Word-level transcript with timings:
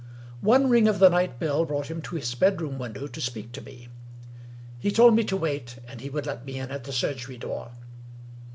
One 0.39 0.67
ring 0.67 0.87
of 0.87 0.97
the 0.97 1.11
night 1.11 1.37
bell 1.37 1.63
brought 1.63 1.91
him 1.91 2.01
to 2.01 2.15
his 2.15 2.33
bedroom 2.33 2.79
window 2.79 3.05
to 3.05 3.21
speak 3.21 3.51
to 3.51 3.61
me. 3.61 3.87
He 4.79 4.89
told 4.89 5.13
me 5.13 5.23
to 5.25 5.37
wait, 5.37 5.77
and 5.87 6.01
he 6.01 6.09
would 6.09 6.25
let 6.25 6.43
me 6.43 6.57
in 6.57 6.71
at 6.71 6.85
the 6.85 6.91
surgery 6.91 7.37
door. 7.37 7.69